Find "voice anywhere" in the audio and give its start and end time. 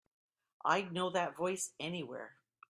1.37-2.37